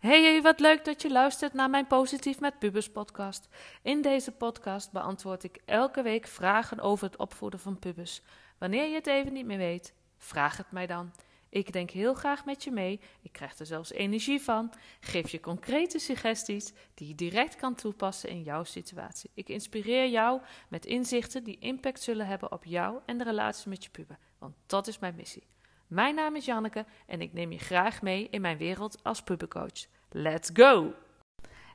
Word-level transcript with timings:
Hey, 0.00 0.42
wat 0.42 0.60
leuk 0.60 0.84
dat 0.84 1.02
je 1.02 1.10
luistert 1.10 1.52
naar 1.52 1.70
mijn 1.70 1.86
Positief 1.86 2.40
met 2.40 2.58
Pubers 2.58 2.90
podcast. 2.90 3.48
In 3.82 4.02
deze 4.02 4.32
podcast 4.32 4.92
beantwoord 4.92 5.44
ik 5.44 5.60
elke 5.64 6.02
week 6.02 6.26
vragen 6.26 6.80
over 6.80 7.06
het 7.06 7.16
opvoeden 7.16 7.60
van 7.60 7.78
pubers. 7.78 8.22
Wanneer 8.58 8.88
je 8.88 8.94
het 8.94 9.06
even 9.06 9.32
niet 9.32 9.46
meer 9.46 9.58
weet, 9.58 9.94
vraag 10.18 10.56
het 10.56 10.70
mij 10.70 10.86
dan. 10.86 11.12
Ik 11.48 11.72
denk 11.72 11.90
heel 11.90 12.14
graag 12.14 12.44
met 12.44 12.64
je 12.64 12.70
mee. 12.70 13.00
Ik 13.22 13.32
krijg 13.32 13.58
er 13.58 13.66
zelfs 13.66 13.92
energie 13.92 14.40
van. 14.40 14.72
Geef 15.00 15.30
je 15.30 15.40
concrete 15.40 15.98
suggesties 15.98 16.72
die 16.94 17.08
je 17.08 17.14
direct 17.14 17.56
kan 17.56 17.74
toepassen 17.74 18.28
in 18.28 18.42
jouw 18.42 18.64
situatie. 18.64 19.30
Ik 19.34 19.48
inspireer 19.48 20.08
jou 20.08 20.40
met 20.68 20.86
inzichten 20.86 21.44
die 21.44 21.58
impact 21.58 22.02
zullen 22.02 22.26
hebben 22.26 22.52
op 22.52 22.64
jou 22.64 22.98
en 23.06 23.18
de 23.18 23.24
relatie 23.24 23.68
met 23.68 23.84
je 23.84 23.90
puber. 23.90 24.18
Want 24.38 24.54
dat 24.66 24.86
is 24.86 24.98
mijn 24.98 25.14
missie. 25.14 25.46
Mijn 25.86 26.14
naam 26.14 26.36
is 26.36 26.44
Janneke 26.44 26.84
en 27.06 27.20
ik 27.20 27.32
neem 27.32 27.52
je 27.52 27.58
graag 27.58 28.02
mee 28.02 28.28
in 28.30 28.40
mijn 28.40 28.58
wereld 28.58 29.02
als 29.02 29.22
pubercoach. 29.22 29.86
Let's 30.10 30.50
go! 30.52 30.94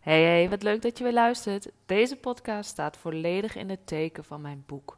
Hey, 0.02 0.22
hey, 0.24 0.50
wat 0.50 0.64
leuk 0.64 0.82
dat 0.82 0.98
je 0.98 1.04
weer 1.04 1.14
luistert. 1.14 1.72
Deze 1.86 2.16
podcast 2.16 2.70
staat 2.70 2.98
volledig 2.98 3.56
in 3.56 3.70
het 3.70 3.88
teken 3.88 4.24
van 4.24 4.42
mijn 4.42 4.64
boek. 4.66 4.98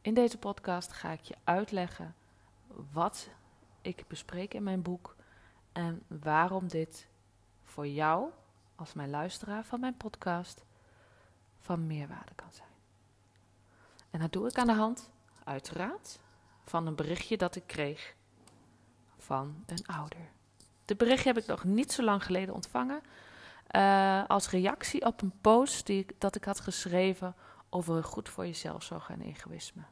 In 0.00 0.14
deze 0.14 0.38
podcast 0.38 0.92
ga 0.92 1.10
ik 1.12 1.20
je 1.20 1.34
uitleggen 1.44 2.14
wat 2.92 3.28
ik 3.84 4.04
bespreek 4.08 4.54
in 4.54 4.62
mijn 4.62 4.82
boek 4.82 5.16
en 5.72 6.02
waarom 6.06 6.68
dit 6.68 7.08
voor 7.62 7.86
jou, 7.86 8.30
als 8.74 8.92
mijn 8.92 9.10
luisteraar 9.10 9.64
van 9.64 9.80
mijn 9.80 9.96
podcast, 9.96 10.64
van 11.60 11.86
meerwaarde 11.86 12.34
kan 12.34 12.52
zijn. 12.52 12.68
En 14.10 14.20
dat 14.20 14.32
doe 14.32 14.48
ik 14.48 14.58
aan 14.58 14.66
de 14.66 14.72
hand, 14.72 15.10
uiteraard, 15.44 16.18
van 16.64 16.86
een 16.86 16.94
berichtje 16.94 17.36
dat 17.36 17.56
ik 17.56 17.66
kreeg 17.66 18.14
van 19.18 19.64
een 19.66 19.86
ouder. 19.86 20.28
De 20.84 20.96
berichtje 20.96 21.28
heb 21.32 21.42
ik 21.42 21.46
nog 21.46 21.64
niet 21.64 21.92
zo 21.92 22.02
lang 22.02 22.24
geleden 22.24 22.54
ontvangen. 22.54 23.02
Uh, 23.70 24.24
als 24.26 24.50
reactie 24.50 25.06
op 25.06 25.22
een 25.22 25.32
post 25.40 25.86
die 25.86 25.98
ik, 26.00 26.20
dat 26.20 26.36
ik 26.36 26.44
had 26.44 26.60
geschreven 26.60 27.34
over 27.68 28.04
goed 28.04 28.28
voor 28.28 28.46
jezelf 28.46 28.82
zorgen 28.82 29.14
en 29.14 29.20
egoïsme. 29.20 29.82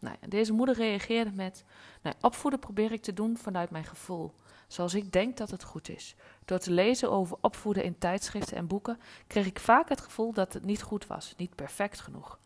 Nou, 0.00 0.16
deze 0.28 0.52
moeder 0.52 0.74
reageerde 0.74 1.30
met: 1.34 1.64
nou, 2.02 2.16
Opvoeden 2.20 2.60
probeer 2.60 2.92
ik 2.92 3.02
te 3.02 3.12
doen 3.12 3.36
vanuit 3.36 3.70
mijn 3.70 3.84
gevoel, 3.84 4.34
zoals 4.68 4.94
ik 4.94 5.12
denk 5.12 5.36
dat 5.36 5.50
het 5.50 5.64
goed 5.64 5.88
is. 5.88 6.14
Door 6.44 6.58
te 6.58 6.70
lezen 6.70 7.10
over 7.10 7.36
opvoeden 7.40 7.84
in 7.84 7.98
tijdschriften 7.98 8.56
en 8.56 8.66
boeken 8.66 9.00
kreeg 9.26 9.46
ik 9.46 9.60
vaak 9.60 9.88
het 9.88 10.00
gevoel 10.00 10.32
dat 10.32 10.52
het 10.52 10.64
niet 10.64 10.82
goed 10.82 11.06
was, 11.06 11.34
niet 11.36 11.54
perfect 11.54 12.00
genoeg. 12.00 12.38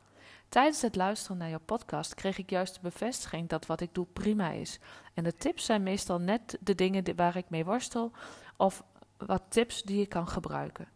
Tijdens 0.48 0.82
het 0.82 0.96
luisteren 0.96 1.36
naar 1.36 1.48
jouw 1.48 1.60
podcast 1.64 2.14
kreeg 2.14 2.38
ik 2.38 2.50
juist 2.50 2.74
de 2.74 2.80
bevestiging 2.82 3.48
dat 3.48 3.66
wat 3.66 3.80
ik 3.80 3.94
doe 3.94 4.06
prima 4.12 4.50
is. 4.50 4.78
En 5.14 5.24
de 5.24 5.34
tips 5.34 5.64
zijn 5.64 5.82
meestal 5.82 6.18
net 6.18 6.58
de 6.60 6.74
dingen 6.74 7.16
waar 7.16 7.36
ik 7.36 7.50
mee 7.50 7.64
worstel 7.64 8.12
of 8.56 8.84
wat 9.16 9.42
tips 9.48 9.82
die 9.82 10.00
ik 10.00 10.08
kan 10.08 10.28
gebruiken. 10.28 10.88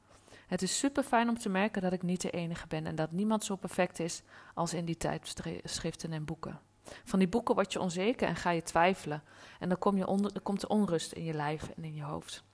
Het 0.48 0.62
is 0.62 0.78
super 0.78 1.02
fijn 1.02 1.28
om 1.28 1.38
te 1.38 1.48
merken 1.48 1.82
dat 1.82 1.92
ik 1.92 2.02
niet 2.02 2.20
de 2.20 2.30
enige 2.30 2.66
ben 2.66 2.86
en 2.86 2.94
dat 2.94 3.12
niemand 3.12 3.44
zo 3.44 3.56
perfect 3.56 3.98
is 3.98 4.22
als 4.54 4.74
in 4.74 4.84
die 4.84 4.96
tijdschriften 4.96 6.12
en 6.12 6.24
boeken. 6.24 6.60
Van 7.04 7.18
die 7.18 7.28
boeken 7.28 7.54
word 7.54 7.72
je 7.72 7.80
onzeker 7.80 8.28
en 8.28 8.36
ga 8.36 8.50
je 8.50 8.62
twijfelen. 8.62 9.22
En 9.58 9.68
dan, 9.68 9.78
kom 9.78 9.96
je 9.96 10.06
onder, 10.06 10.40
komt 10.40 10.60
de 10.60 10.68
onrust 10.68 11.12
in 11.12 11.24
je 11.24 11.34
lijf 11.34 11.68
en 11.76 11.84
in 11.84 11.94
je 11.94 12.02
hoofd. 12.02 12.44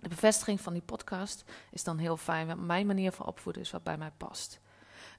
De 0.00 0.08
bevestiging 0.08 0.60
van 0.60 0.72
die 0.72 0.82
podcast 0.82 1.44
is 1.70 1.84
dan 1.84 1.98
heel 1.98 2.16
fijn, 2.16 2.46
want 2.46 2.66
mijn 2.66 2.86
manier 2.86 3.12
van 3.12 3.26
opvoeden 3.26 3.62
is 3.62 3.70
wat 3.70 3.82
bij 3.82 3.96
mij 3.96 4.12
past. 4.16 4.60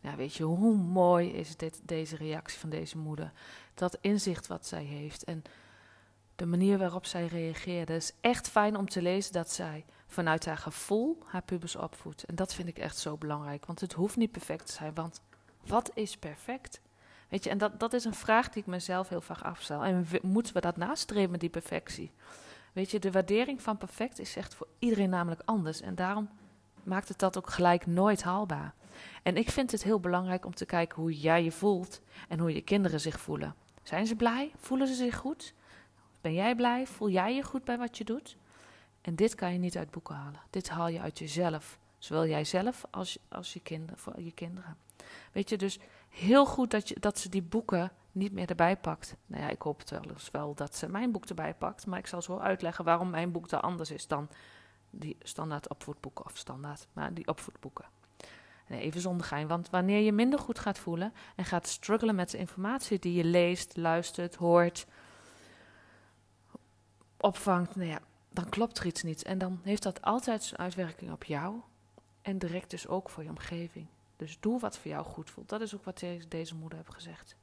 Nou, 0.01 0.17
weet 0.17 0.33
je, 0.33 0.43
hoe 0.43 0.75
mooi 0.75 1.29
is 1.29 1.57
dit, 1.57 1.81
deze 1.83 2.15
reactie 2.15 2.59
van 2.59 2.69
deze 2.69 2.97
moeder? 2.97 3.31
Dat 3.73 3.97
inzicht 4.01 4.47
wat 4.47 4.67
zij 4.67 4.83
heeft 4.83 5.23
en 5.23 5.43
de 6.35 6.45
manier 6.45 6.77
waarop 6.77 7.05
zij 7.05 7.25
reageerde. 7.25 7.93
Het 7.93 8.01
is 8.01 8.13
echt 8.21 8.49
fijn 8.49 8.77
om 8.77 8.89
te 8.89 9.01
lezen 9.01 9.33
dat 9.33 9.51
zij 9.51 9.85
vanuit 10.13 10.45
haar 10.45 10.57
gevoel 10.57 11.17
haar 11.25 11.41
pubers 11.41 11.75
opvoedt. 11.75 12.23
En 12.23 12.35
dat 12.35 12.53
vind 12.53 12.67
ik 12.67 12.77
echt 12.77 12.97
zo 12.97 13.17
belangrijk, 13.17 13.65
want 13.65 13.79
het 13.79 13.93
hoeft 13.93 14.17
niet 14.17 14.31
perfect 14.31 14.65
te 14.65 14.71
zijn. 14.71 14.93
Want 14.93 15.21
wat 15.65 15.91
is 15.93 16.17
perfect? 16.17 16.81
Weet 17.29 17.43
je, 17.43 17.49
en 17.49 17.57
dat, 17.57 17.79
dat 17.79 17.93
is 17.93 18.05
een 18.05 18.13
vraag 18.13 18.49
die 18.49 18.61
ik 18.61 18.67
mezelf 18.67 19.09
heel 19.09 19.21
vaak 19.21 19.41
afstel. 19.41 19.83
En 19.83 20.07
moeten 20.21 20.53
we 20.53 20.61
dat 20.61 20.77
nastreven, 20.77 21.39
die 21.39 21.49
perfectie? 21.49 22.11
Weet 22.73 22.91
je, 22.91 22.99
de 22.99 23.11
waardering 23.11 23.61
van 23.61 23.77
perfect 23.77 24.19
is 24.19 24.35
echt 24.35 24.55
voor 24.55 24.67
iedereen 24.79 25.09
namelijk 25.09 25.41
anders. 25.45 25.81
En 25.81 25.95
daarom 25.95 26.29
maakt 26.83 27.07
het 27.07 27.19
dat 27.19 27.37
ook 27.37 27.49
gelijk 27.49 27.85
nooit 27.85 28.23
haalbaar. 28.23 28.73
En 29.23 29.37
ik 29.37 29.49
vind 29.49 29.71
het 29.71 29.83
heel 29.83 29.99
belangrijk 29.99 30.45
om 30.45 30.55
te 30.55 30.65
kijken 30.65 31.01
hoe 31.01 31.19
jij 31.19 31.43
je 31.43 31.51
voelt 31.51 32.01
en 32.29 32.39
hoe 32.39 32.53
je 32.53 32.61
kinderen 32.61 32.99
zich 32.99 33.19
voelen. 33.19 33.55
Zijn 33.83 34.07
ze 34.07 34.15
blij? 34.15 34.51
Voelen 34.57 34.87
ze 34.87 34.93
zich 34.93 35.15
goed? 35.15 35.53
Ben 36.21 36.33
jij 36.33 36.55
blij? 36.55 36.87
Voel 36.87 37.09
jij 37.09 37.35
je 37.35 37.43
goed 37.43 37.63
bij 37.63 37.77
wat 37.77 37.97
je 37.97 38.03
doet? 38.03 38.37
En 39.03 39.15
dit 39.15 39.35
kan 39.35 39.53
je 39.53 39.59
niet 39.59 39.77
uit 39.77 39.91
boeken 39.91 40.15
halen. 40.15 40.41
Dit 40.49 40.69
haal 40.69 40.87
je 40.87 40.99
uit 40.99 41.19
jezelf. 41.19 41.77
Zowel 41.97 42.27
jijzelf 42.27 42.85
als, 42.89 43.17
als 43.27 43.53
je, 43.53 43.59
kinderen, 43.59 43.97
voor 43.97 44.21
je 44.21 44.31
kinderen. 44.31 44.77
Weet 45.31 45.49
je, 45.49 45.57
dus 45.57 45.79
heel 46.09 46.45
goed 46.45 46.71
dat, 46.71 46.89
je, 46.89 46.95
dat 46.99 47.19
ze 47.19 47.29
die 47.29 47.41
boeken 47.41 47.91
niet 48.11 48.31
meer 48.31 48.49
erbij 48.49 48.77
pakt. 48.77 49.15
Nou 49.25 49.43
ja, 49.43 49.49
ik 49.49 49.61
hoop 49.61 49.79
het 49.79 50.31
wel 50.31 50.53
dat 50.53 50.75
ze 50.75 50.89
mijn 50.89 51.11
boek 51.11 51.25
erbij 51.25 51.53
pakt. 51.53 51.85
Maar 51.85 51.99
ik 51.99 52.07
zal 52.07 52.21
zo 52.21 52.37
uitleggen 52.37 52.85
waarom 52.85 53.09
mijn 53.09 53.31
boek 53.31 53.51
er 53.51 53.59
anders 53.59 53.91
is 53.91 54.07
dan 54.07 54.29
die 54.89 55.17
standaard 55.21 55.69
opvoedboeken. 55.69 56.25
Of 56.25 56.37
standaard, 56.37 56.87
maar 56.93 57.13
die 57.13 57.27
opvoedboeken. 57.27 57.85
Nee, 58.67 58.81
even 58.81 59.01
zonder 59.01 59.25
gein, 59.25 59.47
want 59.47 59.69
wanneer 59.69 59.99
je 59.99 60.11
minder 60.11 60.39
goed 60.39 60.59
gaat 60.59 60.79
voelen 60.79 61.13
en 61.35 61.45
gaat 61.45 61.67
struggelen 61.67 62.15
met 62.15 62.29
de 62.29 62.37
informatie 62.37 62.99
die 62.99 63.13
je 63.13 63.23
leest, 63.23 63.77
luistert, 63.77 64.35
hoort, 64.35 64.85
opvangt, 67.17 67.75
nou 67.75 67.89
ja, 67.89 67.99
dan 68.33 68.49
klopt 68.49 68.77
er 68.77 68.85
iets 68.85 69.03
niet. 69.03 69.23
En 69.23 69.37
dan 69.37 69.59
heeft 69.63 69.83
dat 69.83 70.01
altijd 70.01 70.43
zijn 70.43 70.59
uitwerking 70.59 71.11
op 71.11 71.23
jou 71.23 71.55
en 72.21 72.37
direct 72.37 72.69
dus 72.69 72.87
ook 72.87 73.09
voor 73.09 73.23
je 73.23 73.29
omgeving. 73.29 73.85
Dus 74.15 74.37
doe 74.39 74.59
wat 74.59 74.77
voor 74.77 74.91
jou 74.91 75.05
goed 75.05 75.29
voelt. 75.29 75.49
Dat 75.49 75.61
is 75.61 75.75
ook 75.75 75.83
wat 75.83 76.03
deze 76.27 76.55
moeder 76.55 76.77
heeft 76.77 76.93
gezegd. 76.93 77.35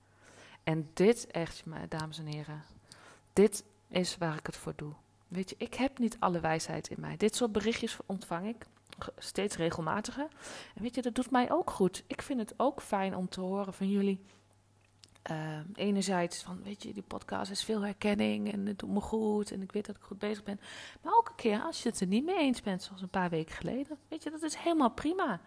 En 0.63 0.91
dit, 0.95 1.27
echt, 1.27 1.63
dames 1.89 2.19
en 2.19 2.27
heren, 2.27 2.63
dit 3.33 3.65
is 3.89 4.17
waar 4.17 4.37
ik 4.37 4.47
het 4.47 4.57
voor 4.57 4.73
doe. 4.77 4.93
Weet 5.29 5.51
je, 5.51 5.57
ik 5.59 5.75
heb 5.75 5.99
niet 5.99 6.17
alle 6.19 6.41
wijsheid 6.41 6.89
in 6.89 7.01
mij. 7.01 7.17
Dit 7.17 7.37
soort 7.37 7.53
berichtjes 7.53 7.97
ontvang 8.07 8.47
ik 8.47 8.67
steeds 9.19 9.57
regelmatiger. 9.57 10.29
En 10.75 10.83
weet 10.83 10.95
je, 10.95 11.03
dat 11.03 11.15
doet 11.15 11.31
mij 11.31 11.51
ook 11.51 11.71
goed. 11.71 12.05
Ik 12.07 12.23
vind 12.23 12.41
het 12.41 12.55
ook 12.57 12.83
fijn 12.83 13.17
om 13.17 13.29
te 13.29 13.41
horen 13.41 13.75
van 13.75 13.89
jullie. 13.91 14.21
Uh, 15.31 15.59
enerzijds 15.75 16.43
van, 16.43 16.63
weet 16.63 16.83
je, 16.83 16.93
die 16.93 17.03
podcast 17.03 17.51
is 17.51 17.65
veel 17.65 17.83
herkenning 17.83 18.53
en 18.53 18.67
het 18.67 18.79
doet 18.79 18.91
me 18.91 19.01
goed 19.01 19.51
en 19.51 19.63
ik 19.63 19.73
weet 19.73 19.87
dat 19.87 19.97
ik 19.97 20.03
goed 20.03 20.19
bezig 20.19 20.43
ben. 20.43 20.61
Maar 21.03 21.17
ook 21.17 21.29
een 21.29 21.35
keer 21.35 21.61
als 21.61 21.83
je 21.83 21.89
het 21.89 22.01
er 22.01 22.07
niet 22.07 22.25
mee 22.25 22.39
eens 22.39 22.63
bent, 22.63 22.83
zoals 22.83 23.03
een 23.03 23.09
paar 23.09 23.31
weken 23.31 23.55
geleden. 23.55 23.99
Weet 24.09 24.23
je, 24.23 24.31
dat 24.31 24.43
is 24.43 24.55
helemaal 24.55 24.91
prima. 24.91 25.41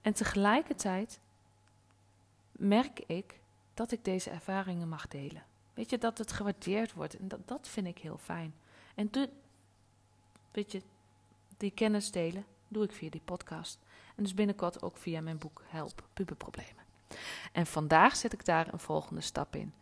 En 0.00 0.12
tegelijkertijd 0.12 1.20
merk 2.52 3.00
ik 3.06 3.40
dat 3.74 3.92
ik 3.92 4.04
deze 4.04 4.30
ervaringen 4.30 4.88
mag 4.88 5.08
delen. 5.08 5.44
Weet 5.74 5.90
je, 5.90 5.98
dat 5.98 6.18
het 6.18 6.32
gewaardeerd 6.32 6.92
wordt 6.92 7.16
en 7.16 7.28
dat, 7.28 7.48
dat 7.48 7.68
vind 7.68 7.86
ik 7.86 7.98
heel 7.98 8.18
fijn. 8.18 8.54
En 8.94 9.08
de, 9.10 9.28
weet 10.52 10.72
je, 10.72 10.82
die 11.56 11.70
kennis 11.70 12.10
delen, 12.10 12.44
doe 12.68 12.84
ik 12.84 12.92
via 12.92 13.10
die 13.10 13.20
podcast. 13.24 13.78
En 14.16 14.22
dus 14.22 14.34
binnenkort 14.34 14.82
ook 14.82 14.96
via 14.96 15.20
mijn 15.20 15.38
boek 15.38 15.62
Help 15.66 16.08
Puberproblemen. 16.12 16.85
En 17.52 17.66
vandaag 17.66 18.16
zet 18.16 18.32
ik 18.32 18.44
daar 18.44 18.72
een 18.72 18.78
volgende 18.78 19.20
stap 19.20 19.56
in. 19.56 19.74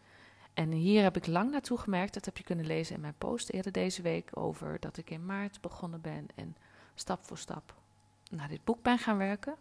En 0.54 0.70
hier 0.70 1.02
heb 1.02 1.16
ik 1.16 1.26
lang 1.26 1.50
naartoe 1.50 1.78
gemerkt, 1.78 2.14
dat 2.14 2.24
heb 2.24 2.36
je 2.36 2.44
kunnen 2.44 2.66
lezen 2.66 2.94
in 2.94 3.00
mijn 3.00 3.18
post 3.18 3.50
eerder 3.50 3.72
deze 3.72 4.02
week, 4.02 4.30
over 4.34 4.80
dat 4.80 4.96
ik 4.96 5.10
in 5.10 5.26
maart 5.26 5.60
begonnen 5.60 6.00
ben 6.00 6.26
en 6.34 6.56
stap 6.94 7.24
voor 7.24 7.38
stap 7.38 7.74
naar 8.30 8.48
dit 8.48 8.64
boek 8.64 8.82
ben 8.82 8.98
gaan 8.98 9.16
werken. 9.16 9.54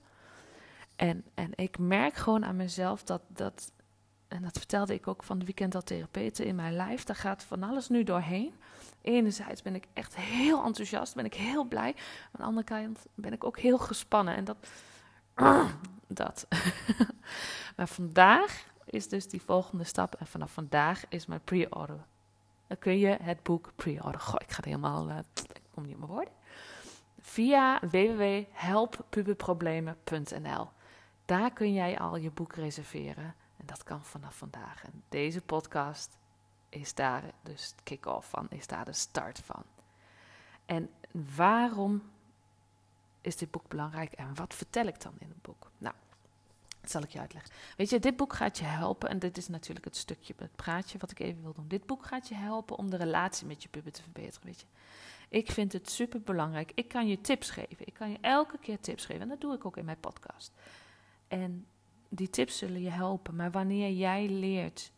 En, 0.96 1.24
en 1.34 1.52
ik 1.56 1.78
merk 1.78 2.16
gewoon 2.16 2.46
aan 2.46 2.56
mezelf 2.56 3.04
dat, 3.04 3.22
dat, 3.28 3.72
en 4.28 4.42
dat 4.42 4.58
vertelde 4.58 4.94
ik 4.94 5.08
ook 5.08 5.24
van 5.24 5.40
de 5.40 5.46
weekend 5.46 5.76
al 5.76 5.84
therapeuten 5.84 6.46
in 6.46 6.56
mijn 6.56 6.76
lijf, 6.76 7.04
daar 7.04 7.16
gaat 7.16 7.44
van 7.44 7.64
alles 7.64 7.90
nu 7.90 8.04
doorheen. 8.04 8.54
Enerzijds 9.02 9.62
ben 9.62 9.76
ik 9.76 9.88
echt 9.94 10.16
heel 10.16 10.64
enthousiast, 10.64 11.16
ben 11.16 11.26
ik 11.26 11.34
heel 11.34 11.64
blij. 11.64 11.96
Aan 12.26 12.38
de 12.38 12.44
andere 12.44 12.66
kant 12.66 13.06
ben 13.14 13.34
ik 13.34 13.44
ook 13.44 13.60
heel 13.60 13.78
gespannen. 13.78 14.36
En 14.36 14.44
dat. 14.44 14.58
Dat. 16.08 16.48
maar 17.76 17.88
vandaag 17.88 18.66
is 18.86 19.10
dus 19.10 19.28
die 19.28 19.42
volgende 19.42 19.84
stap. 19.84 20.16
En 20.16 20.28
vanaf 20.28 20.52
vandaag 20.52 21.04
is 21.10 21.26
mijn 21.26 21.44
pre-order. 21.44 22.06
Dan 22.68 22.78
kun 22.78 22.98
je 22.98 23.18
het 23.22 23.44
boek 23.44 23.72
pre-order. 23.76 24.22
Goh, 24.22 24.42
ik 24.42 24.50
ga 24.50 24.56
het 24.56 24.66
helemaal. 24.66 25.10
Uh, 25.10 25.18
ik 25.54 25.62
kom 25.72 25.84
niet 25.84 25.94
op 25.94 26.00
mijn 26.00 26.12
woorden. 26.12 26.34
Via 27.20 27.80
www.helppuberproblemen.nl. 27.80 30.70
Daar 31.26 31.52
kun 31.52 31.74
jij 31.74 32.00
al 32.00 32.16
je 32.16 32.32
boek 32.32 32.56
reserveren. 32.56 33.36
En 33.58 33.66
dat 33.66 33.84
kan 33.84 34.06
vanaf 34.06 34.36
vandaag. 34.36 34.84
En 34.84 35.04
deze 35.10 35.42
podcast 35.42 36.18
is 36.70 36.94
daar 36.94 37.24
dus 37.42 37.76
kick-off 37.84 38.30
van, 38.30 38.46
is 38.50 38.68
daar 38.68 38.86
de 38.86 38.94
start 38.94 39.40
van. 39.40 39.64
En 40.66 40.90
waarom 41.36 42.02
is 43.24 43.38
dit 43.38 43.52
boek 43.52 43.68
belangrijk 43.68 44.12
en 44.12 44.36
wat 44.36 44.54
vertel 44.54 44.86
ik 44.86 45.02
dan 45.02 45.14
in 45.18 45.28
het 45.28 45.42
boek? 45.42 45.72
Nou, 45.78 45.96
Dat 46.82 46.92
zal 46.92 47.02
ik 47.02 47.10
je 47.10 47.20
uitleggen. 47.20 47.52
Weet 47.78 47.90
je, 47.90 48.00
dit 48.00 48.16
boek 48.16 48.34
gaat 48.34 48.58
je 48.58 48.64
helpen. 48.66 49.10
En 49.10 49.20
dit 49.20 49.38
is 49.38 49.48
natuurlijk 49.48 49.86
het 49.86 49.96
stukje, 49.96 50.34
het 50.38 50.56
praatje 50.56 50.98
wat 50.98 51.12
ik 51.12 51.20
even 51.20 51.42
wil 51.42 51.54
doen. 51.54 51.68
Dit 51.68 51.86
boek 51.86 52.06
gaat 52.06 52.28
je 52.28 52.36
helpen 52.36 52.78
om 52.78 52.90
de 52.90 52.98
relatie 52.98 53.48
met 53.48 53.64
je 53.64 53.70
puber 53.70 53.92
te 53.92 54.02
verbeteren. 54.02 54.48
Weet 54.48 54.60
je. 54.60 54.66
Ik 55.30 55.52
vind 55.52 55.74
het 55.74 55.90
super 55.90 56.22
belangrijk. 56.22 56.72
Ik 56.76 56.88
kan 56.88 57.08
je 57.08 57.22
tips 57.22 57.50
geven. 57.50 57.88
Ik 57.88 57.94
kan 57.94 58.12
je 58.12 58.18
elke 58.22 58.58
keer 58.58 58.80
tips 58.80 59.06
geven. 59.06 59.22
En 59.22 59.28
dat 59.28 59.42
doe 59.42 59.54
ik 59.54 59.66
ook 59.66 59.78
in 59.78 59.86
mijn 59.86 60.00
podcast. 60.00 60.52
En 61.28 61.66
die 62.10 62.30
tips 62.30 62.58
zullen 62.58 62.82
je 62.82 62.90
helpen. 62.90 63.36
Maar 63.36 63.52
wanneer 63.52 63.92
jij 63.92 64.28
leert 64.28 64.92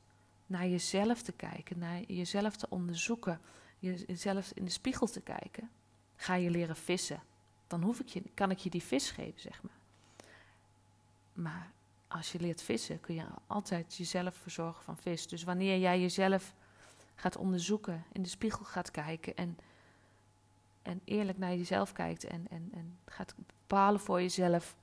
naar 0.46 0.68
jezelf 0.68 1.22
te 1.22 1.32
kijken, 1.32 1.80
naar 1.80 2.02
jezelf 2.02 2.56
te 2.56 2.70
onderzoeken, 2.70 3.40
jezelf 3.80 4.52
in 4.54 4.66
de 4.66 4.72
spiegel 4.72 5.08
te 5.08 5.22
kijken, 5.22 5.70
ga 6.16 6.36
je 6.36 6.50
leren 6.50 6.76
vissen. 6.76 7.24
Dan 7.76 7.84
hoef 7.84 8.00
ik 8.00 8.08
je, 8.08 8.24
kan 8.34 8.52
ik 8.52 8.58
je 8.58 8.70
die 8.70 8.84
vis 8.84 9.12
geven, 9.12 9.42
zeg 9.42 9.62
maar. 9.64 9.78
Maar 11.34 11.72
als 12.08 12.32
je 12.32 12.40
leert 12.40 12.62
vissen, 12.62 13.00
kun 13.00 13.16
je 13.16 13.26
altijd 13.48 13.96
jezelf 13.96 14.36
verzorgen 14.36 14.84
van 14.84 14.98
vis. 14.98 15.28
Dus 15.28 15.44
wanneer 15.44 15.80
jij 15.80 16.02
jezelf 16.02 16.54
gaat 17.16 17.38
onderzoeken, 17.38 18.04
in 18.12 18.24
de 18.24 18.30
spiegel 18.30 18.66
gaat 18.66 18.92
kijken 18.92 19.36
en, 19.36 19.58
en 20.82 21.02
eerlijk 21.04 21.38
naar 21.38 21.56
jezelf 21.56 21.92
kijkt 21.92 22.24
en, 22.24 22.48
en, 22.50 22.70
en 22.74 22.98
gaat 23.06 23.36
bepalen 23.36 24.00
voor 24.00 24.22
jezelf 24.22 24.76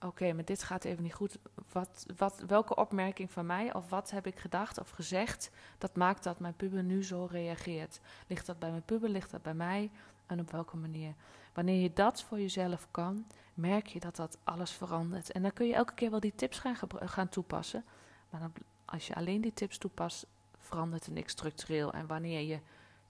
oké, 0.00 0.32
maar 0.32 0.44
dit 0.44 0.62
gaat 0.62 0.84
even 0.84 1.02
niet 1.02 1.14
goed. 1.14 1.38
Wat, 1.72 2.06
wat, 2.16 2.42
welke 2.46 2.76
opmerking 2.76 3.30
van 3.30 3.46
mij 3.46 3.74
of 3.74 3.88
wat 3.88 4.10
heb 4.10 4.26
ik 4.26 4.38
gedacht 4.38 4.78
of 4.80 4.90
gezegd, 4.90 5.50
dat 5.78 5.96
maakt 5.96 6.22
dat 6.22 6.38
mijn 6.38 6.54
puber 6.54 6.82
nu 6.82 7.04
zo 7.04 7.28
reageert. 7.30 8.00
Ligt 8.26 8.46
dat 8.46 8.58
bij 8.58 8.70
mijn 8.70 8.84
puber, 8.84 9.08
ligt 9.08 9.30
dat 9.30 9.42
bij 9.42 9.54
mij 9.54 9.90
en 10.26 10.40
op 10.40 10.50
welke 10.50 10.76
manier? 10.76 11.14
Wanneer 11.52 11.82
je 11.82 11.92
dat 11.92 12.22
voor 12.22 12.40
jezelf 12.40 12.88
kan, 12.90 13.26
merk 13.54 13.86
je 13.86 14.00
dat 14.00 14.16
dat 14.16 14.38
alles 14.44 14.70
verandert. 14.70 15.32
En 15.32 15.42
dan 15.42 15.52
kun 15.52 15.66
je 15.66 15.74
elke 15.74 15.94
keer 15.94 16.10
wel 16.10 16.20
die 16.20 16.34
tips 16.34 16.58
gaan, 16.58 16.76
gaan 16.94 17.28
toepassen. 17.28 17.84
Maar 18.30 18.50
als 18.84 19.06
je 19.06 19.14
alleen 19.14 19.40
die 19.40 19.52
tips 19.52 19.78
toepast, 19.78 20.26
verandert 20.58 21.06
er 21.06 21.12
niks 21.12 21.32
structureel. 21.32 21.92
En 21.92 22.06
wanneer 22.06 22.40
je 22.40 22.60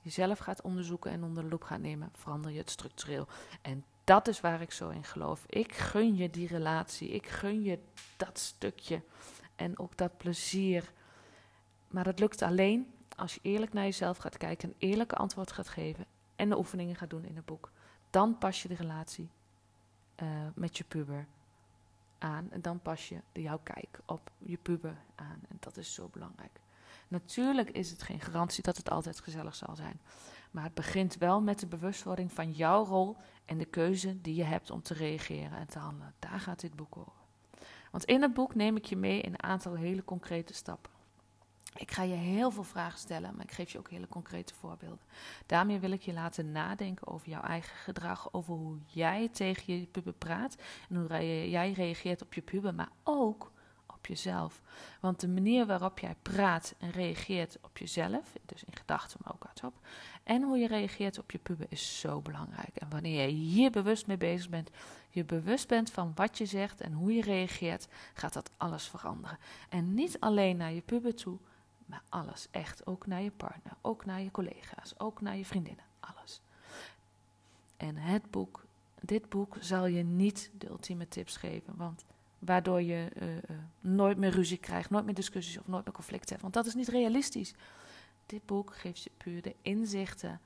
jezelf 0.00 0.38
gaat 0.38 0.62
onderzoeken 0.62 1.10
en 1.10 1.24
onder 1.24 1.42
de 1.42 1.48
loep 1.48 1.62
gaat 1.62 1.80
nemen, 1.80 2.10
verander 2.12 2.50
je 2.50 2.58
het 2.58 2.70
structureel. 2.70 3.26
En 3.62 3.84
dat 4.04 4.28
is 4.28 4.40
waar 4.40 4.60
ik 4.60 4.72
zo 4.72 4.88
in 4.88 5.04
geloof. 5.04 5.44
Ik 5.46 5.74
gun 5.74 6.16
je 6.16 6.30
die 6.30 6.48
relatie. 6.48 7.08
Ik 7.08 7.28
gun 7.28 7.62
je 7.62 7.78
dat 8.16 8.38
stukje. 8.38 9.02
En 9.56 9.78
ook 9.78 9.96
dat 9.96 10.16
plezier. 10.16 10.92
Maar 11.88 12.04
dat 12.04 12.18
lukt 12.18 12.42
alleen 12.42 12.94
als 13.16 13.34
je 13.34 13.40
eerlijk 13.42 13.72
naar 13.72 13.84
jezelf 13.84 14.16
gaat 14.16 14.36
kijken, 14.36 14.68
een 14.68 14.88
eerlijke 14.88 15.14
antwoord 15.14 15.52
gaat 15.52 15.68
geven 15.68 16.06
en 16.36 16.48
de 16.48 16.58
oefeningen 16.58 16.96
gaat 16.96 17.10
doen 17.10 17.24
in 17.24 17.36
het 17.36 17.44
boek. 17.44 17.70
Dan 18.10 18.38
pas 18.38 18.62
je 18.62 18.68
de 18.68 18.74
relatie 18.74 19.30
uh, 20.22 20.28
met 20.54 20.78
je 20.78 20.84
puber 20.84 21.26
aan. 22.18 22.50
En 22.50 22.62
dan 22.62 22.80
pas 22.80 23.08
je 23.08 23.20
de 23.32 23.42
jouw 23.42 23.60
kijk 23.62 24.00
op 24.06 24.30
je 24.38 24.56
puber 24.56 24.96
aan. 25.14 25.40
En 25.48 25.56
dat 25.60 25.76
is 25.76 25.94
zo 25.94 26.08
belangrijk. 26.12 26.60
Natuurlijk 27.08 27.70
is 27.70 27.90
het 27.90 28.02
geen 28.02 28.20
garantie 28.20 28.62
dat 28.62 28.76
het 28.76 28.90
altijd 28.90 29.20
gezellig 29.20 29.54
zal 29.54 29.76
zijn. 29.76 30.00
Maar 30.50 30.64
het 30.64 30.74
begint 30.74 31.16
wel 31.16 31.40
met 31.40 31.60
de 31.60 31.66
bewustwording 31.66 32.32
van 32.32 32.52
jouw 32.52 32.84
rol 32.84 33.16
en 33.44 33.58
de 33.58 33.64
keuze 33.64 34.20
die 34.20 34.34
je 34.34 34.44
hebt 34.44 34.70
om 34.70 34.82
te 34.82 34.94
reageren 34.94 35.58
en 35.58 35.66
te 35.66 35.78
handelen. 35.78 36.14
Daar 36.18 36.40
gaat 36.40 36.60
dit 36.60 36.76
boek 36.76 36.96
over. 36.96 37.12
Want 37.90 38.04
in 38.04 38.22
het 38.22 38.34
boek 38.34 38.54
neem 38.54 38.76
ik 38.76 38.84
je 38.84 38.96
mee 38.96 39.20
in 39.20 39.32
een 39.32 39.42
aantal 39.42 39.74
hele 39.74 40.04
concrete 40.04 40.54
stappen. 40.54 40.92
Ik 41.76 41.90
ga 41.90 42.02
je 42.02 42.14
heel 42.14 42.50
veel 42.50 42.64
vragen 42.64 42.98
stellen, 42.98 43.36
maar 43.36 43.44
ik 43.44 43.52
geef 43.52 43.72
je 43.72 43.78
ook 43.78 43.90
hele 43.90 44.08
concrete 44.08 44.54
voorbeelden. 44.54 45.04
Daarmee 45.46 45.78
wil 45.78 45.90
ik 45.90 46.02
je 46.02 46.12
laten 46.12 46.52
nadenken 46.52 47.06
over 47.06 47.28
jouw 47.28 47.42
eigen 47.42 47.76
gedrag, 47.76 48.32
over 48.32 48.54
hoe 48.54 48.78
jij 48.86 49.28
tegen 49.28 49.78
je 49.78 49.86
puber 49.86 50.12
praat 50.12 50.56
en 50.88 50.96
hoe 50.96 51.48
jij 51.50 51.72
reageert 51.72 52.22
op 52.22 52.34
je 52.34 52.42
puber, 52.42 52.74
maar 52.74 52.90
ook 53.02 53.52
jezelf. 54.06 54.60
Want 55.00 55.20
de 55.20 55.28
manier 55.28 55.66
waarop 55.66 55.98
jij 55.98 56.14
praat 56.22 56.74
en 56.78 56.90
reageert 56.90 57.58
op 57.60 57.78
jezelf, 57.78 58.32
dus 58.46 58.64
in 58.64 58.76
gedachten, 58.76 59.18
maar 59.22 59.32
ook 59.32 59.44
hardop, 59.44 59.74
en 60.22 60.42
hoe 60.42 60.58
je 60.58 60.66
reageert 60.66 61.18
op 61.18 61.30
je 61.30 61.38
puber 61.38 61.66
is 61.68 62.00
zo 62.00 62.20
belangrijk. 62.20 62.76
En 62.76 62.90
wanneer 62.90 63.28
je 63.28 63.34
hier 63.34 63.70
bewust 63.70 64.06
mee 64.06 64.16
bezig 64.16 64.48
bent, 64.48 64.70
je 65.10 65.24
bewust 65.24 65.68
bent 65.68 65.90
van 65.90 66.12
wat 66.14 66.38
je 66.38 66.46
zegt 66.46 66.80
en 66.80 66.92
hoe 66.92 67.14
je 67.14 67.22
reageert, 67.22 67.88
gaat 68.14 68.32
dat 68.32 68.50
alles 68.56 68.88
veranderen. 68.88 69.38
En 69.68 69.94
niet 69.94 70.20
alleen 70.20 70.56
naar 70.56 70.72
je 70.72 70.80
puber 70.80 71.14
toe, 71.14 71.38
maar 71.86 72.02
alles 72.08 72.48
echt. 72.50 72.86
Ook 72.86 73.06
naar 73.06 73.22
je 73.22 73.30
partner, 73.30 73.72
ook 73.80 74.04
naar 74.04 74.20
je 74.20 74.30
collega's, 74.30 74.94
ook 74.98 75.20
naar 75.20 75.36
je 75.36 75.44
vriendinnen, 75.44 75.84
alles. 76.00 76.40
En 77.76 77.96
het 77.96 78.30
boek, 78.30 78.64
dit 79.00 79.28
boek 79.28 79.56
zal 79.60 79.86
je 79.86 80.02
niet 80.02 80.50
de 80.58 80.68
ultieme 80.68 81.08
tips 81.08 81.36
geven, 81.36 81.76
want 81.76 82.04
waardoor 82.40 82.82
je 82.82 83.08
uh, 83.22 83.34
uh, 83.34 83.40
nooit 83.80 84.16
meer 84.16 84.30
ruzie 84.30 84.58
krijgt, 84.58 84.90
nooit 84.90 85.04
meer 85.04 85.14
discussies 85.14 85.58
of 85.58 85.68
nooit 85.68 85.84
meer 85.84 85.94
conflicten 85.94 86.28
hebt. 86.28 86.42
Want 86.42 86.54
dat 86.54 86.66
is 86.66 86.74
niet 86.74 86.88
realistisch. 86.88 87.54
Dit 88.26 88.46
boek 88.46 88.74
geeft 88.74 89.02
je 89.02 89.10
puur 89.16 89.42
de 89.42 89.54
inzichten 89.62 90.40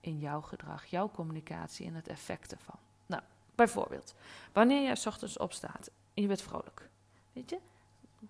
in 0.00 0.18
jouw 0.18 0.40
gedrag, 0.40 0.84
jouw 0.84 1.10
communicatie 1.10 1.86
en 1.86 1.94
het 1.94 2.08
effect 2.08 2.52
ervan. 2.52 2.78
Nou, 3.06 3.22
bijvoorbeeld, 3.54 4.14
wanneer 4.52 4.96
s 4.96 5.06
ochtends 5.06 5.38
opstaat 5.38 5.90
en 6.14 6.22
je 6.22 6.28
bent 6.28 6.42
vrolijk, 6.42 6.88
weet 7.32 7.50
je, 7.50 7.58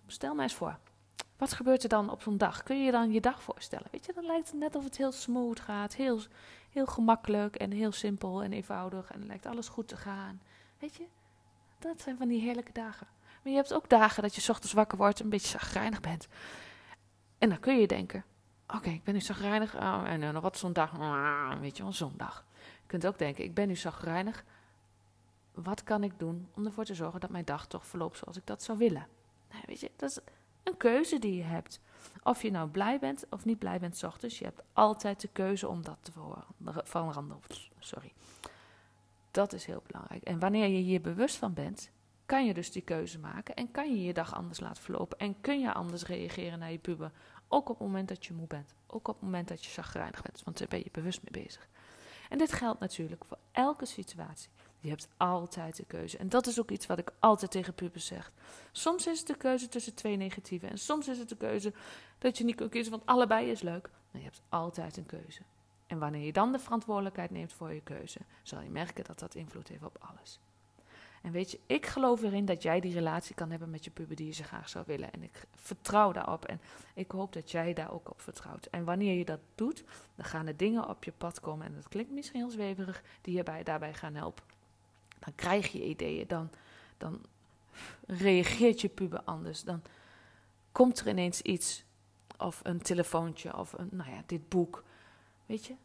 stel 0.07 0.33
mij 0.35 0.43
eens 0.43 0.53
voor. 0.53 0.77
Wat 1.37 1.53
gebeurt 1.53 1.83
er 1.83 1.89
dan 1.89 2.09
op 2.09 2.21
zo'n 2.21 2.37
dag? 2.37 2.63
Kun 2.63 2.77
je 2.77 2.83
je 2.83 2.91
dan 2.91 3.11
je 3.11 3.21
dag 3.21 3.43
voorstellen? 3.43 3.87
Weet 3.91 4.05
je, 4.05 4.13
dan 4.13 4.25
lijkt 4.25 4.47
het 4.47 4.59
net 4.59 4.75
of 4.75 4.83
het 4.83 4.97
heel 4.97 5.11
smooth 5.11 5.59
gaat, 5.59 5.95
heel, 5.95 6.21
heel 6.69 6.85
gemakkelijk 6.85 7.55
en 7.55 7.71
heel 7.71 7.91
simpel 7.91 8.43
en 8.43 8.53
eenvoudig 8.53 9.11
en 9.11 9.25
lijkt 9.25 9.45
alles 9.45 9.67
goed 9.67 9.87
te 9.87 9.97
gaan. 9.97 10.41
Weet 10.79 10.95
je, 10.95 11.05
dat 11.79 12.01
zijn 12.01 12.17
van 12.17 12.27
die 12.27 12.41
heerlijke 12.41 12.71
dagen. 12.71 13.07
Maar 13.43 13.51
je 13.51 13.57
hebt 13.57 13.73
ook 13.73 13.89
dagen 13.89 14.23
dat 14.23 14.35
je 14.35 14.51
ochtends 14.51 14.73
wakker 14.73 14.97
wordt 14.97 15.17
en 15.17 15.23
een 15.23 15.29
beetje 15.29 15.47
zagrijnig 15.47 16.01
bent. 16.01 16.27
En 17.37 17.49
dan 17.49 17.59
kun 17.59 17.79
je 17.79 17.87
denken, 17.87 18.25
oké, 18.67 18.89
ik 18.89 19.03
ben 19.03 19.13
nu 19.13 19.21
zagrijnig. 19.21 19.75
Oh, 19.75 20.03
en 20.05 20.21
dan 20.21 20.41
wat 20.41 20.57
zo'n 20.57 20.73
dag, 20.73 20.99
ah, 20.99 21.59
weet 21.59 21.77
je 21.77 21.83
wel, 21.83 21.91
zo'n 21.91 22.13
dag. 22.17 22.45
Je 22.81 22.87
kunt 22.87 23.07
ook 23.07 23.17
denken, 23.17 23.43
ik 23.43 23.53
ben 23.53 23.67
nu 23.67 23.75
zagrijnig. 23.75 24.43
Wat 25.53 25.83
kan 25.83 26.03
ik 26.03 26.19
doen 26.19 26.49
om 26.55 26.65
ervoor 26.65 26.85
te 26.85 26.95
zorgen 26.95 27.19
dat 27.19 27.29
mijn 27.29 27.45
dag 27.45 27.67
toch 27.67 27.85
verloopt 27.85 28.17
zoals 28.17 28.37
ik 28.37 28.45
dat 28.45 28.63
zou 28.63 28.77
willen? 28.77 29.07
Nou, 29.51 29.63
weet 29.65 29.79
je, 29.79 29.91
dat 29.95 30.09
is 30.09 30.19
een 30.63 30.77
keuze 30.77 31.19
die 31.19 31.35
je 31.35 31.43
hebt. 31.43 31.79
Of 32.23 32.41
je 32.41 32.51
nou 32.51 32.69
blij 32.69 32.99
bent 32.99 33.25
of 33.29 33.45
niet 33.45 33.59
blij 33.59 33.79
bent 33.79 33.97
s 33.97 34.03
ochtends, 34.03 34.39
je 34.39 34.45
hebt 34.45 34.61
altijd 34.73 35.21
de 35.21 35.27
keuze 35.27 35.67
om 35.67 35.83
dat 35.83 35.97
te 36.01 36.11
veranderen. 36.83 37.41
Sorry. 37.79 38.13
Dat 39.31 39.53
is 39.53 39.65
heel 39.65 39.83
belangrijk. 39.87 40.23
En 40.23 40.39
wanneer 40.39 40.67
je 40.67 40.77
hier 40.77 41.01
bewust 41.01 41.35
van 41.35 41.53
bent, 41.53 41.91
kan 42.25 42.45
je 42.45 42.53
dus 42.53 42.71
die 42.71 42.81
keuze 42.81 43.19
maken 43.19 43.55
en 43.55 43.71
kan 43.71 43.95
je 43.95 44.03
je 44.03 44.13
dag 44.13 44.35
anders 44.35 44.59
laten 44.59 44.83
verlopen 44.83 45.17
en 45.17 45.41
kun 45.41 45.59
je 45.59 45.73
anders 45.73 46.05
reageren 46.05 46.59
naar 46.59 46.71
je 46.71 46.77
puber. 46.77 47.11
Ook 47.47 47.69
op 47.69 47.79
het 47.79 47.87
moment 47.87 48.07
dat 48.07 48.25
je 48.25 48.33
moe 48.33 48.47
bent, 48.47 48.73
ook 48.87 49.07
op 49.07 49.13
het 49.13 49.23
moment 49.23 49.47
dat 49.47 49.65
je 49.65 49.71
zagrijnig 49.71 50.21
bent, 50.21 50.41
want 50.43 50.57
daar 50.57 50.67
ben 50.67 50.79
je 50.79 50.89
bewust 50.91 51.21
mee 51.21 51.43
bezig. 51.43 51.69
En 52.29 52.37
dit 52.37 52.51
geldt 52.51 52.79
natuurlijk 52.79 53.25
voor 53.25 53.37
elke 53.51 53.85
situatie. 53.85 54.49
Je 54.79 54.89
hebt 54.89 55.07
altijd 55.17 55.75
de 55.75 55.85
keuze. 55.85 56.17
En 56.17 56.29
dat 56.29 56.47
is 56.47 56.59
ook 56.59 56.71
iets 56.71 56.85
wat 56.85 56.99
ik 56.99 57.11
altijd 57.19 57.51
tegen 57.51 57.73
pubers 57.73 58.05
zeg. 58.05 58.31
Soms 58.71 59.07
is 59.07 59.19
het 59.19 59.27
de 59.27 59.37
keuze 59.37 59.67
tussen 59.67 59.95
twee 59.95 60.15
negatieve. 60.15 60.67
En 60.67 60.77
soms 60.77 61.07
is 61.07 61.17
het 61.17 61.29
de 61.29 61.37
keuze 61.37 61.73
dat 62.17 62.37
je 62.37 62.43
niet 62.43 62.55
kunt 62.55 62.71
kiezen, 62.71 62.91
want 62.91 63.05
allebei 63.05 63.49
is 63.49 63.61
leuk. 63.61 63.89
Maar 64.11 64.21
je 64.21 64.27
hebt 64.27 64.41
altijd 64.49 64.97
een 64.97 65.05
keuze. 65.05 65.41
En 65.89 65.99
wanneer 65.99 66.25
je 66.25 66.33
dan 66.33 66.51
de 66.51 66.59
verantwoordelijkheid 66.59 67.31
neemt 67.31 67.53
voor 67.53 67.73
je 67.73 67.81
keuze, 67.81 68.19
zal 68.43 68.61
je 68.61 68.69
merken 68.69 69.03
dat 69.03 69.19
dat 69.19 69.35
invloed 69.35 69.67
heeft 69.67 69.83
op 69.83 69.97
alles. 69.99 70.39
En 71.21 71.31
weet 71.31 71.51
je, 71.51 71.59
ik 71.65 71.85
geloof 71.85 72.21
erin 72.21 72.45
dat 72.45 72.61
jij 72.61 72.79
die 72.79 72.93
relatie 72.93 73.35
kan 73.35 73.49
hebben 73.49 73.69
met 73.69 73.83
je 73.83 73.91
puber 73.91 74.15
die 74.15 74.25
je 74.25 74.33
zo 74.33 74.43
graag 74.43 74.69
zou 74.69 74.83
willen. 74.87 75.13
En 75.13 75.23
ik 75.23 75.47
vertrouw 75.55 76.11
daarop 76.11 76.45
en 76.45 76.61
ik 76.93 77.11
hoop 77.11 77.33
dat 77.33 77.51
jij 77.51 77.73
daar 77.73 77.91
ook 77.91 78.09
op 78.09 78.21
vertrouwt. 78.21 78.65
En 78.65 78.83
wanneer 78.83 79.17
je 79.17 79.25
dat 79.25 79.39
doet, 79.55 79.83
dan 80.15 80.25
gaan 80.25 80.47
er 80.47 80.57
dingen 80.57 80.89
op 80.89 81.03
je 81.03 81.11
pad 81.11 81.39
komen. 81.39 81.65
En 81.65 81.75
dat 81.75 81.87
klinkt 81.87 82.11
misschien 82.11 82.39
heel 82.39 82.49
zweverig, 82.49 83.03
die 83.21 83.35
je 83.35 83.43
bij, 83.43 83.63
daarbij 83.63 83.93
gaan 83.93 84.15
helpen. 84.15 84.43
Dan 85.19 85.35
krijg 85.35 85.71
je 85.71 85.85
ideeën, 85.85 86.27
dan, 86.27 86.49
dan 86.97 87.21
reageert 88.07 88.81
je 88.81 88.89
puber 88.89 89.21
anders. 89.21 89.63
Dan 89.63 89.81
komt 90.71 90.99
er 90.99 91.07
ineens 91.07 91.41
iets, 91.41 91.83
of 92.37 92.59
een 92.63 92.81
telefoontje, 92.81 93.57
of 93.57 93.73
een, 93.73 93.89
nou 93.91 94.11
ja, 94.11 94.23
dit 94.25 94.49
boek. 94.49 94.83
Weet 95.49 95.65
je, 95.65 95.75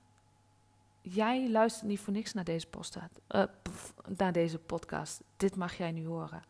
jij 1.01 1.51
luistert 1.51 1.87
niet 1.87 2.01
voor 2.01 2.13
niks 2.13 2.33
naar 2.33 2.45
deze, 2.45 2.67
naar 4.17 4.33
deze 4.33 4.59
podcast. 4.59 5.23
Dit 5.37 5.57
mag 5.57 5.77
jij 5.77 5.93
nu 5.93 6.07
horen. 6.07 6.43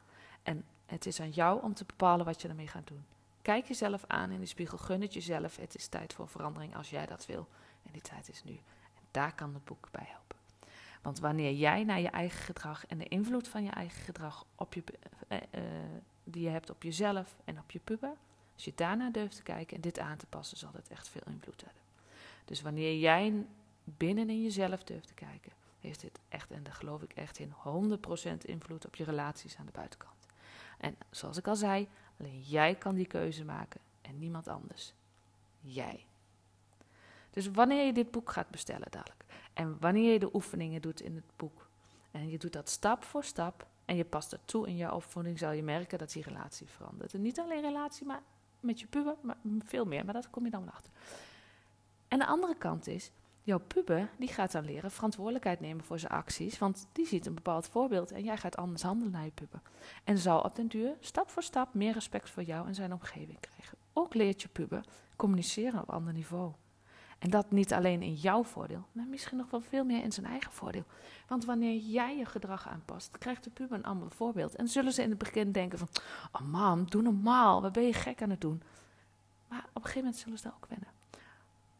En 0.42 0.64
het 0.87 1.06
is 1.06 1.21
aan 1.21 1.30
jou 1.30 1.62
om 1.62 1.75
te 1.75 1.85
bepalen 1.85 2.26
wat 2.26 2.42
je 2.42 2.49
ermee 2.49 2.68
gaat 2.68 2.87
doen. 2.87 3.04
Kijk 3.42 3.66
jezelf 3.66 4.04
aan 4.06 4.30
in 4.30 4.40
de 4.40 4.47
spiegel, 4.47 4.78
gun 4.78 5.00
het 5.00 5.14
jezelf. 5.14 5.56
Het 5.56 5.75
is 5.75 5.87
tijd 5.87 6.12
voor 6.12 6.28
verandering 6.28 6.76
als 6.76 6.90
jij 6.90 7.06
dat 7.06 7.26
wil. 7.26 7.49
En 7.83 7.92
die 7.92 8.02
tijd 8.02 8.28
is 8.28 8.44
nu. 8.44 8.52
En 8.94 9.02
daar 9.11 9.35
kan 9.35 9.54
het 9.54 9.64
boek 9.64 9.88
bij 9.90 10.06
helpen. 10.06 10.38
Want 11.02 11.18
wanneer 11.18 11.52
jij 11.52 11.85
naar 11.85 12.00
je 12.00 12.11
eigen 12.11 12.42
gedrag 12.42 12.87
en 12.87 12.99
de 12.99 13.09
invloed 13.09 13.49
van 13.49 13.64
je 13.64 13.71
eigen 13.71 14.02
gedrag 14.02 14.44
op 14.54 14.75
je, 14.75 14.85
uh, 15.28 15.38
uh, 15.54 15.62
die 16.25 16.42
je 16.42 16.50
hebt 16.50 16.71
op 16.71 16.83
jezelf 16.83 17.37
en 17.44 17.59
op 17.59 17.71
je 17.71 17.80
puber, 17.85 18.16
als 18.54 18.64
je 18.64 18.73
daarna 18.75 19.11
durft 19.11 19.37
te 19.37 19.42
kijken 19.42 19.76
en 19.76 19.83
dit 19.83 19.99
aan 19.99 20.16
te 20.16 20.26
passen, 20.26 20.56
zal 20.56 20.73
dat 20.73 20.88
echt 20.88 21.09
veel 21.09 21.26
invloed 21.26 21.64
hebben. 21.64 21.84
Dus 22.44 22.62
wanneer 22.62 22.98
jij 22.98 23.46
binnen 23.84 24.30
in 24.30 24.42
jezelf 24.42 24.84
durft 24.84 25.06
te 25.06 25.14
kijken, 25.14 25.52
heeft 25.80 26.00
dit 26.00 26.20
echt, 26.28 26.50
en 26.50 26.62
daar 26.62 26.74
geloof 26.74 27.02
ik 27.02 27.12
echt 27.12 27.38
in, 27.38 27.52
100% 27.52 28.36
invloed 28.38 28.86
op 28.86 28.94
je 28.94 29.04
relaties 29.04 29.56
aan 29.56 29.66
de 29.66 29.72
buitenkant. 29.72 30.26
En 30.78 30.96
zoals 31.10 31.36
ik 31.36 31.46
al 31.46 31.56
zei, 31.56 31.88
alleen 32.20 32.40
jij 32.40 32.74
kan 32.74 32.94
die 32.94 33.06
keuze 33.06 33.44
maken 33.44 33.80
en 34.00 34.18
niemand 34.18 34.48
anders. 34.48 34.94
Jij. 35.60 36.04
Dus 37.30 37.50
wanneer 37.50 37.86
je 37.86 37.92
dit 37.92 38.10
boek 38.10 38.30
gaat 38.30 38.50
bestellen 38.50 38.90
dadelijk 38.90 39.24
en 39.52 39.76
wanneer 39.80 40.12
je 40.12 40.18
de 40.18 40.34
oefeningen 40.34 40.82
doet 40.82 41.00
in 41.00 41.14
het 41.14 41.36
boek 41.36 41.68
en 42.10 42.30
je 42.30 42.38
doet 42.38 42.52
dat 42.52 42.68
stap 42.68 43.04
voor 43.04 43.24
stap 43.24 43.66
en 43.84 43.96
je 43.96 44.04
past 44.04 44.30
het 44.30 44.40
toe 44.44 44.66
in 44.66 44.76
je 44.76 44.92
opvoeding, 44.92 45.38
zal 45.38 45.52
je 45.52 45.62
merken 45.62 45.98
dat 45.98 46.12
die 46.12 46.22
relatie 46.22 46.66
verandert. 46.66 47.14
En 47.14 47.22
niet 47.22 47.38
alleen 47.38 47.60
relatie, 47.60 48.06
maar 48.06 48.22
met 48.60 48.80
je 48.80 48.86
puber, 48.86 49.14
maar 49.20 49.36
veel 49.64 49.84
meer. 49.84 50.04
Maar 50.04 50.14
dat 50.14 50.30
kom 50.30 50.44
je 50.44 50.50
dan 50.50 50.64
wel 50.64 50.72
achter. 50.72 50.92
En 52.14 52.21
de 52.21 52.26
andere 52.26 52.54
kant 52.54 52.87
is, 52.87 53.11
jouw 53.42 53.59
puber 53.59 54.11
die 54.18 54.28
gaat 54.28 54.52
dan 54.52 54.64
leren 54.64 54.90
verantwoordelijkheid 54.90 55.61
nemen 55.61 55.85
voor 55.85 55.99
zijn 55.99 56.12
acties. 56.12 56.59
Want 56.59 56.87
die 56.92 57.06
ziet 57.06 57.26
een 57.26 57.35
bepaald 57.35 57.68
voorbeeld 57.68 58.12
en 58.12 58.25
jij 58.25 58.37
gaat 58.37 58.56
anders 58.56 58.83
handelen 58.83 59.12
naar 59.12 59.25
je 59.25 59.30
puber. 59.30 59.61
En 60.04 60.18
zal 60.18 60.40
op 60.40 60.56
den 60.56 60.66
duur 60.68 60.97
stap 61.00 61.30
voor 61.30 61.42
stap 61.42 61.75
meer 61.75 61.92
respect 61.92 62.30
voor 62.30 62.42
jou 62.42 62.66
en 62.66 62.75
zijn 62.75 62.92
omgeving 62.92 63.40
krijgen. 63.40 63.78
Ook 63.92 64.14
leert 64.14 64.42
je 64.42 64.49
puber 64.49 64.85
communiceren 65.16 65.80
op 65.80 65.90
ander 65.90 66.12
niveau. 66.12 66.52
En 67.18 67.30
dat 67.30 67.50
niet 67.50 67.73
alleen 67.73 68.02
in 68.02 68.14
jouw 68.14 68.44
voordeel, 68.44 68.87
maar 68.92 69.06
misschien 69.06 69.38
nog 69.38 69.50
wel 69.50 69.61
veel 69.61 69.85
meer 69.85 70.02
in 70.02 70.12
zijn 70.12 70.26
eigen 70.26 70.52
voordeel. 70.52 70.85
Want 71.28 71.44
wanneer 71.44 71.76
jij 71.76 72.16
je 72.16 72.25
gedrag 72.25 72.68
aanpast, 72.68 73.18
krijgt 73.18 73.44
de 73.44 73.50
puber 73.50 73.78
een 73.78 73.85
ander 73.85 74.11
voorbeeld. 74.11 74.54
En 74.54 74.68
zullen 74.68 74.92
ze 74.92 75.02
in 75.02 75.11
het 75.11 75.18
begin 75.18 75.52
denken 75.52 75.78
van, 75.78 75.88
oh 76.33 76.40
mam, 76.40 76.90
doe 76.90 77.02
normaal, 77.02 77.62
wat 77.62 77.73
ben 77.73 77.87
je 77.87 77.92
gek 77.92 78.23
aan 78.23 78.30
het 78.30 78.40
doen? 78.40 78.62
Maar 79.49 79.64
op 79.68 79.75
een 79.75 79.83
gegeven 79.83 80.00
moment 80.00 80.16
zullen 80.16 80.38
ze 80.38 80.44
dat 80.44 80.54
ook 80.54 80.66
wennen. 80.66 80.93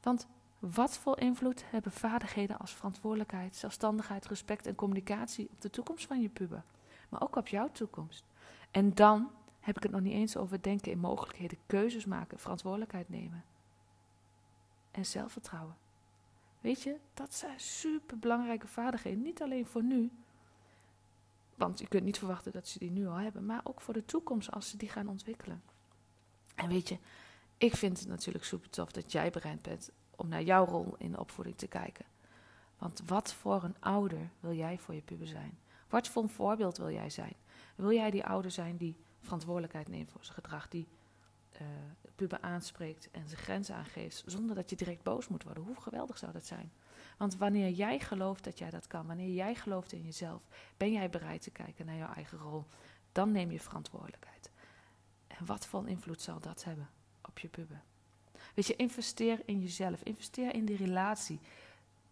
Want 0.05 0.27
wat 0.59 0.99
voor 0.99 1.19
invloed 1.19 1.71
hebben 1.71 1.93
vaardigheden 1.93 2.59
als 2.59 2.75
verantwoordelijkheid, 2.75 3.57
zelfstandigheid, 3.57 4.27
respect 4.27 4.67
en 4.67 4.75
communicatie 4.75 5.49
op 5.51 5.61
de 5.61 5.71
toekomst 5.71 6.07
van 6.07 6.21
je 6.21 6.29
puber? 6.29 6.65
Maar 7.09 7.23
ook 7.23 7.37
op 7.37 7.49
jouw 7.49 7.71
toekomst. 7.73 8.25
En 8.71 8.95
dan 8.95 9.31
heb 9.61 9.77
ik 9.77 9.83
het 9.83 9.93
nog 9.93 10.01
niet 10.01 10.13
eens 10.13 10.37
over 10.37 10.63
denken 10.63 10.93
in 10.93 10.99
mogelijkheden, 10.99 11.59
keuzes 11.67 12.05
maken, 12.05 12.39
verantwoordelijkheid 12.39 13.09
nemen 13.09 13.45
en 14.91 15.07
zelfvertrouwen. 15.07 15.77
Weet 16.61 16.83
je, 16.83 16.97
dat 17.15 17.35
zijn 17.35 17.61
super 17.61 18.19
belangrijke 18.19 18.67
vaardigheden. 18.67 19.23
Niet 19.23 19.43
alleen 19.43 19.67
voor 19.67 19.83
nu, 19.83 20.11
want 21.55 21.79
je 21.79 21.89
kunt 21.89 22.05
niet 22.05 22.19
verwachten 22.19 22.53
dat 22.53 22.69
ze 22.69 22.79
die 22.79 22.91
nu 22.91 23.07
al 23.07 23.17
hebben, 23.17 23.47
maar 23.47 23.61
ook 23.65 23.81
voor 23.81 23.95
de 23.95 24.05
toekomst 24.05 24.51
als 24.51 24.69
ze 24.69 24.77
die 24.77 24.89
gaan 24.89 25.09
ontwikkelen. 25.09 25.63
En 26.55 26.69
weet 26.69 26.89
je, 26.89 26.99
ik 27.64 27.76
vind 27.76 27.99
het 27.99 28.09
natuurlijk 28.09 28.44
super 28.44 28.71
tof 28.71 28.92
dat 28.92 29.12
jij 29.12 29.30
bereid 29.30 29.62
bent 29.62 29.90
om 30.16 30.28
naar 30.28 30.42
jouw 30.42 30.64
rol 30.64 30.94
in 30.99 31.11
de 31.11 31.21
opvoeding 31.21 31.56
te 31.56 31.66
kijken. 31.66 32.04
Want 32.78 33.02
wat 33.06 33.33
voor 33.33 33.62
een 33.62 33.76
ouder 33.80 34.30
wil 34.40 34.52
jij 34.52 34.78
voor 34.78 34.94
je 34.94 35.02
puber 35.02 35.26
zijn? 35.26 35.59
Wat 35.88 36.09
voor 36.09 36.23
een 36.23 36.28
voorbeeld 36.28 36.76
wil 36.76 36.90
jij 36.90 37.11
zijn? 37.11 37.35
Wil 37.76 37.92
jij 37.92 38.11
die 38.11 38.25
ouder 38.25 38.50
zijn 38.50 38.76
die 38.76 38.97
verantwoordelijkheid 39.21 39.88
neemt 39.88 40.11
voor 40.11 40.25
zijn 40.25 40.35
gedrag, 40.35 40.68
die 40.68 40.88
uh, 41.52 41.66
puber 42.14 42.40
aanspreekt 42.40 43.11
en 43.11 43.28
zijn 43.28 43.40
grenzen 43.40 43.75
aangeeft, 43.75 44.23
zonder 44.26 44.56
dat 44.56 44.71
je 44.71 44.76
direct 44.76 45.02
boos 45.02 45.28
moet 45.28 45.42
worden? 45.42 45.62
Hoe 45.62 45.80
geweldig 45.80 46.18
zou 46.18 46.33
dat 46.33 46.47
zijn? 46.47 46.73
Want 47.18 47.37
wanneer 47.37 47.71
jij 47.71 47.99
gelooft 47.99 48.44
dat 48.44 48.59
jij 48.59 48.71
dat 48.71 48.87
kan, 48.87 49.06
wanneer 49.06 49.35
jij 49.35 49.54
gelooft 49.54 49.92
in 49.92 50.02
jezelf, 50.02 50.49
ben 50.76 50.92
jij 50.92 51.11
bereid 51.11 51.42
te 51.42 51.50
kijken 51.50 51.87
naar 51.87 51.97
jouw 51.97 52.12
eigen 52.12 52.38
rol, 52.38 52.64
dan 53.12 53.30
neem 53.33 53.50
je 53.50 53.61
verantwoordelijkheid. 53.61 54.50
En 55.26 55.47
wat 55.47 55.66
voor 55.66 55.88
invloed 55.88 56.23
zal 56.23 56.40
dat 56.40 56.64
hebben 56.64 56.88
op 57.35 57.38
je 57.38 57.49
puber? 57.49 57.83
Weet 58.55 58.67
je, 58.67 58.76
investeer 58.76 59.43
in 59.45 59.61
jezelf, 59.61 60.03
investeer 60.03 60.55
in 60.55 60.64
die 60.64 60.76
relatie. 60.76 61.41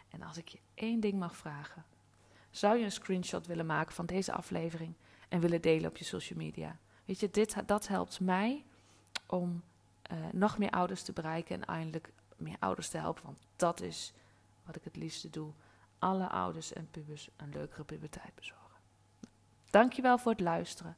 En 0.10 0.22
als 0.22 0.38
ik 0.38 0.48
je 0.48 0.60
één 0.74 1.00
ding 1.00 1.20
mag 1.20 1.36
vragen, 1.36 1.86
zou 2.50 2.78
je 2.78 2.84
een 2.84 2.92
screenshot 2.92 3.48
willen 3.48 3.66
maken 3.66 3.96
van 3.96 4.06
deze 4.06 4.32
aflevering 4.32 4.94
en 5.30 5.40
willen 5.40 5.62
delen 5.62 5.90
op 5.90 5.98
je 5.98 6.04
social 6.04 6.40
media? 6.40 6.78
Weet 7.06 7.20
je, 7.20 7.30
dit, 7.30 7.56
dat 7.66 7.88
helpt 7.88 8.20
mij 8.20 8.66
om 9.28 9.64
uh, 10.12 10.18
nog 10.32 10.58
meer 10.58 10.72
ouders 10.72 11.04
te 11.04 11.14
bereiken 11.14 11.56
en 11.56 11.66
eindelijk 11.66 12.14
meer 12.38 12.58
ouders 12.60 12.90
te 12.90 12.98
helpen. 12.98 13.24
Want 13.24 13.40
dat 13.56 13.82
is 13.82 14.14
wat 14.66 14.76
ik 14.76 14.84
het 14.84 14.96
liefste 14.96 15.30
doe. 15.30 15.52
Alle 16.00 16.30
ouders 16.30 16.74
en 16.74 16.90
pubers 16.92 17.30
een 17.36 17.50
leukere 17.50 17.84
puberteit 17.84 18.36
bezorgen. 18.36 18.80
Dankjewel 19.70 20.18
voor 20.18 20.32
het 20.32 20.42
luisteren 20.42 20.98